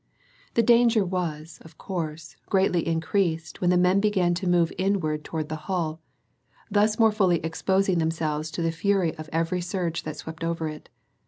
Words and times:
This 0.55 0.65
danger 0.65 1.05
was, 1.05 1.59
of 1.61 1.77
course, 1.77 2.35
greatly 2.49 2.87
increased 2.87 3.61
when 3.61 3.69
the 3.69 3.77
men 3.77 3.99
began 3.99 4.33
to 4.33 4.49
move 4.49 4.73
inward 4.75 5.23
toward 5.23 5.47
the 5.47 5.55
hull, 5.69 6.01
thus 6.71 6.97
more 6.97 7.11
fully 7.11 7.37
exposing 7.45 7.99
themselves 7.99 8.49
to 8.49 8.63
the 8.63 8.71
fury 8.71 9.13
of 9.19 9.29
every 9.31 9.61
surge 9.61 10.01
that 10.01 10.17
swept 10.17 10.43
over 10.43 10.67
it. 10.67 10.89